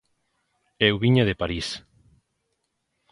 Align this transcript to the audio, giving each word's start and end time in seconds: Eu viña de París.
Eu 0.87 0.95
viña 1.03 1.27
de 1.29 1.39
París. 1.41 1.67